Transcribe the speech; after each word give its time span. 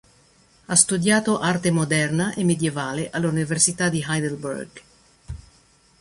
Ha 0.65 0.75
studiato 0.75 1.37
arte 1.39 1.69
moderna 1.69 2.33
e 2.33 2.43
medievale 2.43 3.11
all'Università 3.11 3.87
di 3.87 4.03
Heidelberg. 4.07 4.81